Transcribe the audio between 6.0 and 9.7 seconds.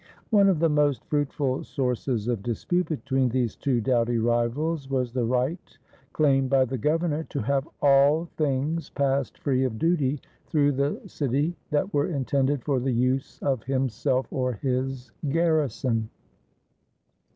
claimed by the governor to have all things passed free